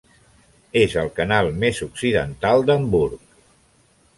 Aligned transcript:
És 0.83 0.95
el 1.01 1.11
canal 1.19 1.49
més 1.65 1.81
occidental 1.89 2.67
d'Hamburg. 2.71 3.37